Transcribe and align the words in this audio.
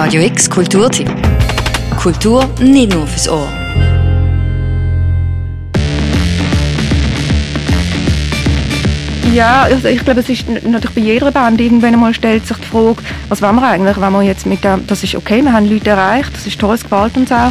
Radio 0.00 0.22
X 0.22 0.48
Kulturtipp. 0.48 1.10
Kultur 2.00 2.48
nicht 2.60 2.94
nur 2.94 3.04
fürs 3.04 3.28
Ohr. 3.28 3.48
Ja, 9.34 9.62
also 9.62 9.88
ich 9.88 10.04
glaube, 10.04 10.20
es 10.20 10.28
ist 10.28 10.48
natürlich 10.48 10.94
bei 10.94 11.00
jeder 11.00 11.32
Band 11.32 11.60
irgendwann 11.60 11.94
einmal 11.94 12.14
stellt 12.14 12.46
sich 12.46 12.56
die 12.58 12.64
Frage, 12.64 12.98
was 13.28 13.42
wollen 13.42 13.56
wir 13.56 13.66
eigentlich, 13.66 14.00
wenn 14.00 14.12
wir 14.12 14.22
jetzt 14.22 14.46
mit 14.46 14.62
dem, 14.62 14.86
das 14.86 15.02
ist 15.02 15.16
okay, 15.16 15.42
wir 15.42 15.52
haben 15.52 15.68
Leute 15.68 15.90
erreicht, 15.90 16.32
das 16.32 16.46
ist 16.46 16.60
toll, 16.60 16.76
es 16.76 16.84
gefällt 16.84 17.16
uns 17.16 17.32
auch. 17.32 17.50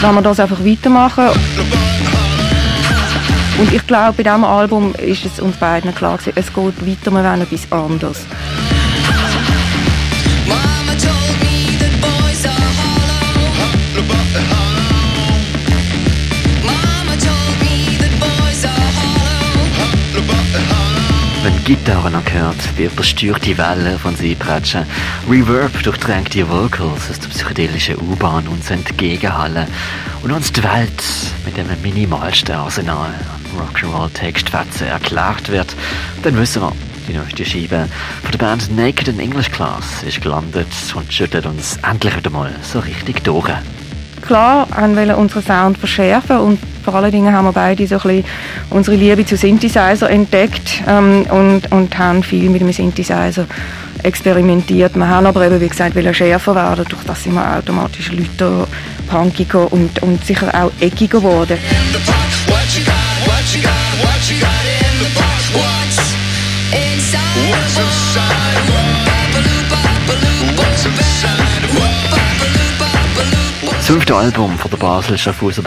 Wenn 0.00 0.14
wir 0.16 0.22
das 0.22 0.40
einfach 0.40 0.58
weitermachen. 0.58 1.28
Und 3.58 3.72
ich 3.72 3.86
glaube, 3.86 4.14
bei 4.16 4.22
diesem 4.24 4.42
Album 4.42 4.92
ist 4.96 5.24
es 5.24 5.38
uns 5.38 5.56
beiden 5.58 5.94
klar 5.94 6.18
gewesen, 6.18 6.32
es 6.34 6.52
geht 6.52 6.84
weiter, 6.84 7.12
wir 7.12 7.22
wollen 7.22 7.42
etwas 7.42 7.70
anderes. 7.70 8.26
Wenn 21.42 21.64
Gitarren 21.64 22.22
gehört, 22.24 22.76
wie 22.76 22.84
übersteuerte 22.84 23.56
Wellen 23.56 23.98
von 23.98 24.14
sie 24.14 24.34
prätschen, 24.34 24.84
Reverb 25.28 25.82
durchdrängt 25.82 26.34
die 26.34 26.46
Vocals 26.46 27.10
aus 27.10 27.18
der 27.18 27.28
psychedelischen 27.28 27.96
U-Bahn 27.96 28.46
uns 28.46 28.70
entgegenhallen 28.70 29.66
und 30.22 30.32
uns 30.32 30.52
die 30.52 30.62
Welt 30.62 31.02
mit 31.46 31.56
dem 31.56 31.66
minimalsten 31.82 32.54
Arsenal 32.54 33.08
an 33.08 33.58
Rock'n'Roll-Textfetzen 33.58 34.88
erklärt 34.88 35.48
wird, 35.48 35.74
dann 36.22 36.36
wissen 36.36 36.60
wir, 36.60 36.72
die 37.10 37.16
neueste 37.16 37.44
Scheibe 37.44 37.88
von 38.22 38.30
der 38.30 38.38
Band 38.38 38.76
Naked 38.76 39.08
in 39.08 39.18
English 39.18 39.50
Class 39.50 40.02
ist 40.06 40.20
gelandet 40.20 40.68
und 40.94 41.12
schüttelt 41.12 41.44
uns 41.44 41.78
endlich 41.88 42.16
wieder 42.16 42.30
mal 42.30 42.54
so 42.62 42.78
richtig 42.78 43.24
durch. 43.24 43.50
Klar, 44.22 44.68
haben 44.70 44.96
wir 44.96 45.18
unseren 45.18 45.42
Sound 45.42 45.78
verschärfen 45.78 46.38
und 46.38 46.58
vor 46.84 46.94
allen 46.94 47.10
Dingen 47.10 47.34
haben 47.34 47.46
wir 47.46 47.52
beide 47.52 47.86
so 47.86 47.98
ein 48.08 48.24
unsere 48.70 48.96
Liebe 48.96 49.26
zu 49.26 49.36
Synthesizer 49.36 50.08
entdeckt 50.08 50.82
ähm, 50.86 51.26
und, 51.30 51.72
und 51.72 51.98
haben 51.98 52.22
viel 52.22 52.48
mit 52.48 52.60
dem 52.60 52.72
Synthesizer 52.72 53.46
experimentiert. 54.02 54.94
Wir 54.94 55.08
haben 55.08 55.26
aber 55.26 55.46
eben, 55.46 55.60
wie 55.60 55.68
gesagt, 55.68 55.96
schärfer 56.14 56.54
werden. 56.54 56.84
Durch 56.88 57.02
das 57.04 57.24
sind 57.24 57.34
wir 57.34 57.56
automatisch 57.56 58.12
lauter, 58.12 58.68
punkiger 59.08 59.72
und, 59.72 60.00
und 60.02 60.24
sicher 60.24 60.48
auch 60.54 60.70
eckiger 60.80 61.18
geworden. 61.18 61.58
Das 73.76 73.86
fünfte 73.86 74.14
Album 74.14 74.56
von 74.56 74.70
der 74.70 74.78
Basel 74.78 75.18
Schaffhauser 75.18 75.62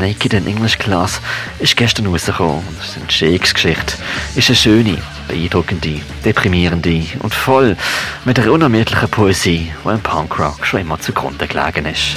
Naked 0.00 0.32
in 0.32 0.48
English 0.48 0.76
Class 0.78 1.20
ist 1.60 1.76
gestern 1.76 2.06
rausgekommen. 2.06 2.64
Das 2.78 2.88
ist 2.88 2.96
eine 2.96 3.10
Shakes-Geschichte. 3.10 3.94
Ist 4.34 4.48
eine 4.48 4.56
schöne, 4.56 4.98
beeindruckende, 5.28 6.00
deprimierende 6.24 7.04
und 7.20 7.32
voll 7.32 7.76
mit 8.24 8.40
einer 8.40 8.50
unermüdlichen 8.50 9.08
Poesie, 9.08 9.70
die 9.84 9.88
im 9.88 10.00
Punkrock 10.00 10.66
schon 10.66 10.80
immer 10.80 10.98
zugrunde 10.98 11.46
gelegen 11.46 11.86
ist. 11.86 12.16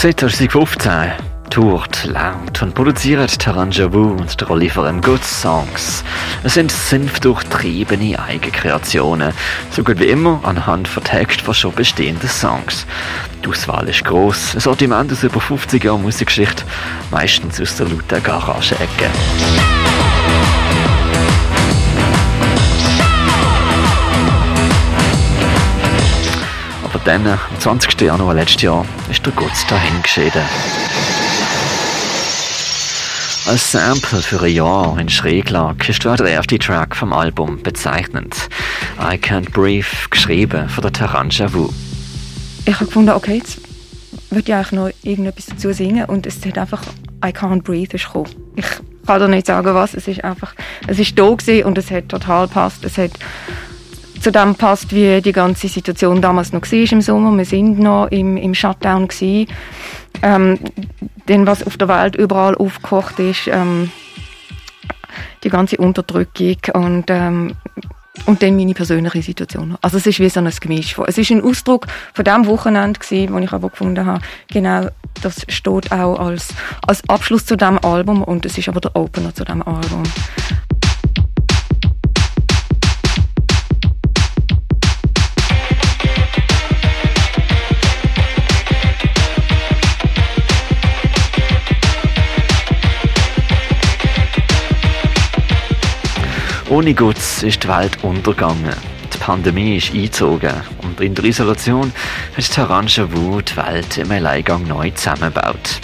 Seit 0.00 0.20
2015 0.20 0.92
tourt, 1.50 2.04
lernt 2.04 2.62
und 2.62 2.72
produziert 2.72 3.36
Taranja 3.36 3.92
Wu 3.92 4.12
und 4.12 4.40
der 4.40 4.48
Oliver 4.48 4.88
M. 4.88 5.00
Good 5.00 5.24
Songs. 5.24 6.04
Es 6.44 6.54
sind 6.54 6.70
sinnfdurchtriebene 6.70 8.16
Eigenkreationen, 8.16 9.32
so 9.72 9.82
gut 9.82 9.98
wie 9.98 10.06
immer 10.06 10.40
anhand 10.44 10.86
von 10.86 11.02
Text 11.02 11.40
von 11.40 11.52
schon 11.52 11.74
bestehenden 11.74 12.28
Songs. 12.28 12.86
Die 13.44 13.48
Auswahl 13.48 13.88
ist 13.88 14.04
gross, 14.04 14.54
ein 14.54 14.60
Sortiment 14.60 15.10
aus 15.10 15.24
über 15.24 15.40
50 15.40 15.82
Jahren 15.82 16.02
Musikgeschichte, 16.02 16.62
meistens 17.10 17.60
aus 17.60 17.74
der 17.74 17.88
lauten 17.88 18.22
Garage-Ecke. 18.22 19.10
Aber 26.98 27.12
dann, 27.12 27.26
am 27.28 27.38
20. 27.60 28.00
Januar 28.00 28.34
letztes 28.34 28.62
Jahr, 28.62 28.84
ist 29.08 29.24
der 29.24 29.32
Gott 29.32 29.52
dahin 29.68 30.02
geschieden. 30.02 30.42
Als 33.46 33.70
Sample 33.70 34.20
für 34.20 34.42
ein 34.42 34.52
Jahr 34.52 34.98
in 34.98 35.08
Schräglage 35.08 35.90
ist 35.90 36.04
der 36.04 36.18
erste 36.26 36.58
Track 36.58 36.96
vom 36.96 37.12
Album 37.12 37.62
bezeichnend. 37.62 38.48
I 39.00 39.14
Can't 39.14 39.50
Breathe, 39.52 39.86
geschrieben 40.10 40.68
von 40.68 40.82
der 40.82 40.92
Taranja 40.92 41.52
Wu. 41.52 41.70
Ich 42.66 42.74
habe 42.74 42.86
gefunden, 42.86 43.10
okay, 43.10 43.36
jetzt 43.36 43.58
würde 44.30 44.48
ich 44.48 44.54
eigentlich 44.54 44.72
noch 44.72 44.90
irgendetwas 45.02 45.46
dazu 45.46 45.72
singen 45.72 46.04
und 46.06 46.26
es 46.26 46.44
hat 46.44 46.58
einfach 46.58 46.82
I 47.24 47.28
Can't 47.28 47.62
Breathe 47.62 47.94
ist 47.94 48.06
gekommen. 48.06 48.30
Ich 48.56 48.66
kann 49.06 49.20
da 49.20 49.28
nicht 49.28 49.46
sagen, 49.46 49.72
was, 49.72 49.94
es 49.94 50.08
ist 50.08 50.24
einfach, 50.24 50.52
es 50.88 50.98
ist 50.98 51.16
da 51.16 51.24
und 51.24 51.78
es 51.78 51.90
hat 51.92 52.08
total 52.08 52.48
passt. 52.48 52.84
Es 52.84 52.98
hat 52.98 53.12
zu 54.20 54.32
dem 54.32 54.54
passt, 54.54 54.94
wie 54.94 55.20
die 55.20 55.32
ganze 55.32 55.68
Situation 55.68 56.20
damals 56.20 56.52
noch 56.52 56.62
war 56.62 56.92
im 56.92 57.00
Sommer. 57.00 57.36
Wir 57.36 57.44
sind 57.44 57.78
noch 57.78 58.06
im, 58.06 58.36
im 58.36 58.54
Shutdown 58.54 59.08
gewesen. 59.08 59.48
Ähm, 60.22 60.58
denn 61.28 61.46
was 61.46 61.66
auf 61.66 61.76
der 61.76 61.88
Welt 61.88 62.16
überall 62.16 62.54
aufgekocht 62.54 63.18
ist, 63.18 63.48
ähm, 63.48 63.90
die 65.44 65.50
ganze 65.50 65.76
Unterdrückung 65.76 66.56
und 66.74 67.04
ähm, 67.08 67.54
und 68.26 68.42
dann 68.42 68.56
meine 68.56 68.74
persönliche 68.74 69.22
Situation. 69.22 69.76
Also 69.80 69.96
es 69.96 70.06
ist 70.06 70.18
wie 70.18 70.28
so 70.28 70.40
ein 70.40 70.50
Gemisch. 70.60 70.96
Es 71.06 71.18
ist 71.18 71.30
ein 71.30 71.42
Ausdruck 71.42 71.86
von 72.14 72.24
dem 72.24 72.46
Wochenende 72.46 72.98
gewesen, 72.98 73.32
wo 73.32 73.38
ich 73.38 73.52
aber 73.52 73.70
gefunden 73.70 74.04
habe, 74.04 74.20
genau, 74.48 74.88
das 75.22 75.46
steht 75.48 75.92
auch 75.92 76.18
als, 76.18 76.48
als 76.86 77.08
Abschluss 77.08 77.46
zu 77.46 77.56
dem 77.56 77.78
Album 77.78 78.22
und 78.22 78.44
es 78.44 78.58
ist 78.58 78.68
aber 78.68 78.80
der 78.80 78.94
Opener 78.96 79.34
zu 79.34 79.44
dem 79.44 79.62
Album. 79.62 80.02
Ohne 96.78 96.94
Gutz 96.94 97.42
ist 97.42 97.64
die 97.64 97.68
Welt 97.68 97.98
untergegangen. 98.04 98.72
Die 99.12 99.18
Pandemie 99.18 99.78
ist 99.78 99.92
eingezogen 99.92 100.52
und 100.84 101.00
in 101.00 101.12
der 101.12 101.24
Isolation 101.24 101.92
hat 102.36 102.52
Taranja 102.52 103.04
Wu 103.10 103.40
die 103.40 103.56
Welt 103.56 103.98
im 103.98 104.08
Alleingang 104.12 104.64
neu 104.64 104.88
zusammengebaut. 104.90 105.80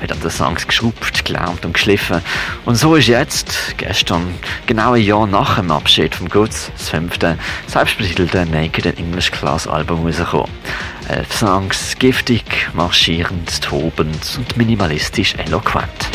Hat 0.00 0.10
an 0.10 0.20
den 0.20 0.30
Songs 0.30 0.66
geschraubt, 0.66 1.24
gelernt 1.24 1.64
und 1.64 1.74
geschliffen. 1.74 2.22
Und 2.64 2.74
so 2.74 2.96
ist 2.96 3.06
jetzt, 3.06 3.76
gestern, 3.76 4.34
genau 4.66 4.94
ein 4.94 5.04
Jahr 5.04 5.28
nach 5.28 5.60
dem 5.60 5.70
Abschied 5.70 6.12
vom 6.12 6.28
Gutz, 6.28 6.72
das 6.76 6.88
fünfte, 6.88 7.38
selbstbetitelte 7.68 8.44
Naked 8.44 8.98
English 8.98 9.30
Class 9.30 9.68
Album 9.68 10.04
rausgekommen. 10.04 10.50
Elf 11.06 11.32
Songs, 11.32 11.94
giftig, 12.00 12.68
marschierend, 12.74 13.62
tobend 13.62 14.38
und 14.38 14.56
minimalistisch 14.56 15.36
eloquent. 15.36 16.08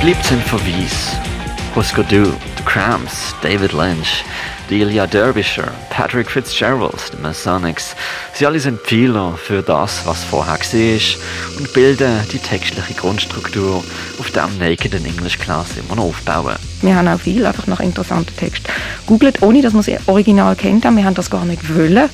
Sind 0.00 0.42
Verweis? 0.44 1.14
Husker 1.76 2.02
Du, 2.04 2.24
The 2.24 2.64
Cramps, 2.64 3.34
David 3.42 3.72
Lynch, 3.74 4.24
Delia 4.70 5.06
Derbyshire, 5.06 5.72
Patrick 5.90 6.30
Fitzgerald, 6.30 7.12
die 7.12 7.20
Masonics. 7.20 7.94
Sie 8.32 8.46
alle 8.46 8.58
sind 8.60 8.80
Pfeiler 8.80 9.36
für 9.36 9.60
das, 9.60 10.06
was 10.06 10.24
vorher 10.24 10.54
war 10.54 11.58
und 11.58 11.72
bilden 11.74 12.18
die 12.32 12.38
textliche 12.38 12.94
Grundstruktur, 12.94 13.84
auf 14.18 14.30
der 14.30 14.48
Naked 14.58 14.94
in 14.94 15.04
English 15.04 15.38
Class 15.38 15.76
immer 15.76 15.96
noch 15.96 16.04
aufbauen. 16.04 16.56
Wir 16.80 16.96
haben 16.96 17.08
auch 17.08 17.20
viel 17.20 17.44
einfach 17.44 17.66
nach 17.66 17.80
interessanten 17.80 18.34
Texten 18.36 18.72
googelt, 19.06 19.42
ohne 19.42 19.60
dass 19.60 19.74
man 19.74 19.82
sie 19.82 19.98
original 20.06 20.56
kennt. 20.56 20.84
Wir 20.84 21.04
haben 21.04 21.14
das 21.14 21.28
gar 21.28 21.44
nicht 21.44 21.76
wollen 21.76 22.08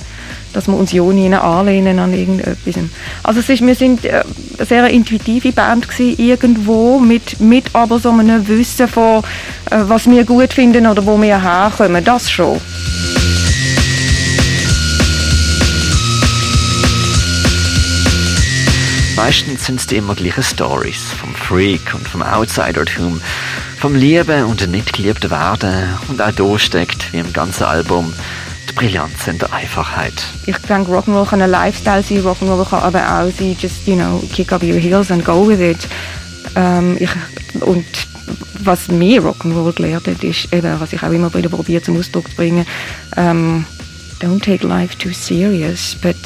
dass 0.52 0.68
wir 0.68 0.74
uns 0.74 0.92
ja 0.92 1.02
nie 1.02 1.32
anlehnen 1.34 1.98
an 1.98 2.14
irgendetwas. 2.14 2.74
Also 3.22 3.40
es 3.40 3.48
ist, 3.48 3.66
wir 3.66 3.74
sind 3.74 4.04
äh, 4.04 4.22
eine 4.56 4.66
sehr 4.66 4.88
intuitive 4.88 5.52
Band 5.52 5.88
gewesen, 5.88 6.18
irgendwo, 6.18 6.98
mit, 6.98 7.40
mit 7.40 7.74
aber 7.74 7.98
so 7.98 8.10
einem 8.10 8.46
Wissen 8.48 8.88
von, 8.88 9.22
äh, 9.70 9.78
was 9.82 10.08
wir 10.08 10.24
gut 10.24 10.52
finden 10.52 10.86
oder 10.86 11.04
wo 11.04 11.20
wir 11.20 11.42
herkommen, 11.42 12.04
das 12.04 12.30
schon. 12.30 12.60
Meistens 19.16 19.64
sind 19.64 19.80
es 19.80 19.90
immer 19.92 20.14
gleichen 20.14 20.42
Stories 20.42 21.10
vom 21.18 21.34
Freak 21.34 21.94
und 21.94 22.06
vom 22.06 22.22
Outsider-Tum, 22.22 23.22
vom 23.78 23.94
Lieben 23.94 24.44
und 24.44 24.60
dem 24.60 24.72
nicht 24.72 24.92
geliebten 24.92 25.30
werden 25.30 25.88
und 26.08 26.20
auch 26.20 26.32
da 26.32 26.58
steckt, 26.58 27.14
wie 27.14 27.18
im 27.20 27.32
ganzen 27.32 27.64
Album, 27.64 28.12
die 28.68 28.72
Brillanz 28.74 29.26
in 29.26 29.38
der 29.38 29.52
Einfachheit. 29.52 30.12
Ich 30.46 30.56
denke, 30.58 30.92
Rock'n'Roll 30.92 31.28
kann 31.28 31.42
ein 31.42 31.50
Lifestyle 31.50 32.02
sein, 32.02 32.18
Rock'n'Roll 32.18 32.68
kann 32.68 32.82
aber 32.82 33.00
auch 33.00 33.30
sein, 33.38 33.56
just, 33.58 33.86
you 33.86 33.94
know, 33.94 34.22
kick 34.32 34.52
up 34.52 34.62
your 34.62 34.78
heels 34.78 35.10
and 35.10 35.24
go 35.24 35.46
with 35.46 35.60
it. 35.60 35.88
Ähm, 36.54 36.96
ich, 36.98 37.10
und 37.60 37.86
was 38.60 38.88
mir 38.88 39.22
Rock'n'Roll 39.22 39.72
gelehrt 39.74 40.06
hat, 40.06 40.22
ist 40.24 40.52
eben, 40.52 40.80
was 40.80 40.92
ich 40.92 41.02
auch 41.02 41.10
immer 41.10 41.32
wieder 41.32 41.48
probiere 41.48 41.82
zum 41.82 41.98
Ausdruck 41.98 42.28
zu 42.30 42.36
bringen, 42.36 42.66
ähm, 43.16 43.64
don't 44.20 44.42
take 44.42 44.66
life 44.66 44.96
too 44.96 45.12
serious, 45.12 45.96
but 46.00 46.16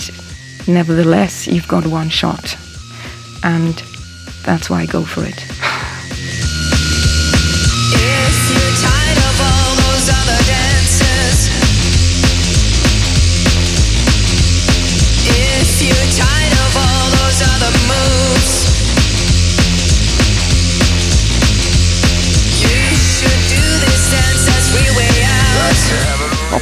nevertheless, 0.66 1.46
you've 1.46 1.69
got 1.69 1.87
one 1.87 2.10
shot. 2.10 2.56
And 3.42 3.82
that's 4.44 4.69
why 4.70 4.82
I 4.82 4.87
go 4.87 5.04
for 5.04 5.25
it. 5.25 5.37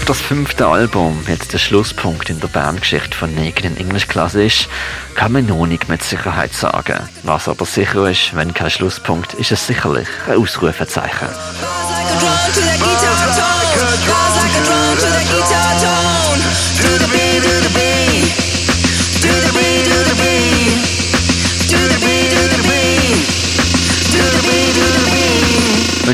das 0.08 0.20
fünfte 0.22 0.66
Album 0.66 1.22
jetzt 1.28 1.52
der 1.52 1.58
Schlusspunkt 1.58 2.30
in 2.30 2.40
der 2.40 2.48
Bandgeschichte 2.48 3.14
von 3.14 3.34
Naked 3.34 3.66
in 3.66 3.76
English 3.76 4.08
Class 4.08 4.34
ist, 4.34 4.66
kann 5.14 5.32
man 5.32 5.44
noch 5.44 5.66
nicht 5.66 5.90
mit 5.90 6.02
Sicherheit 6.02 6.54
sagen. 6.54 7.06
Was 7.24 7.46
aber 7.46 7.66
sicher 7.66 8.08
ist, 8.08 8.34
wenn 8.34 8.54
kein 8.54 8.70
Schlusspunkt, 8.70 9.34
ist 9.34 9.52
es 9.52 9.66
sicherlich 9.66 10.08
ein 10.26 10.38
Ausrufezeichen. 10.38 11.28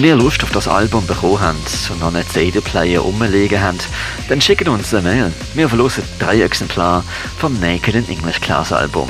Wenn 0.04 0.18
ihr 0.18 0.22
Lust 0.22 0.44
auf 0.44 0.50
das 0.50 0.68
Album 0.68 1.06
bekommen 1.06 1.40
habt 1.40 1.90
und 1.90 2.00
noch 2.00 2.08
einen 2.08 2.28
CD-Player 2.28 3.00
rumliegen 3.00 3.62
habt, 3.62 3.88
dann 4.28 4.38
schickt 4.38 4.68
uns 4.68 4.92
eine 4.92 5.08
Mail. 5.08 5.32
Wir 5.54 5.66
verlosen 5.66 6.04
drei 6.18 6.42
Exemplare 6.42 7.02
vom 7.38 7.58
Naked 7.58 7.94
in 7.94 8.06
English 8.10 8.38
Class 8.42 8.70
Album. 8.70 9.08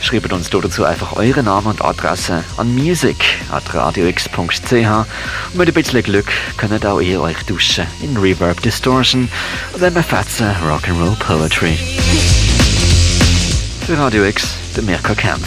Schreibt 0.00 0.32
uns 0.32 0.48
dazu 0.48 0.84
einfach 0.84 1.12
eure 1.16 1.42
Namen 1.42 1.66
und 1.66 1.84
Adresse 1.84 2.42
an 2.56 2.74
music.radiox.ch 2.74 4.72
und 4.72 5.58
mit 5.58 5.68
ein 5.68 5.74
bisschen 5.74 6.02
Glück 6.02 6.32
könnt 6.56 6.86
auch 6.86 7.02
ihr 7.02 7.20
euch 7.20 7.42
duschen 7.42 7.86
in 8.00 8.16
Reverb 8.16 8.62
Distortion 8.62 9.28
oder 9.74 9.88
einem 9.88 10.02
fetzen 10.02 10.46
Rock'n'Roll 10.66 11.18
Poetry. 11.18 11.78
Für 13.86 13.98
Radio 13.98 14.24
X, 14.24 14.54
der 14.74 14.84
Mirko 14.84 15.14
Kempf. 15.14 15.46